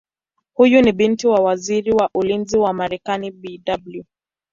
[0.53, 4.03] Huyu ni binti wa Waziri wa Ulinzi wa Marekani Bw.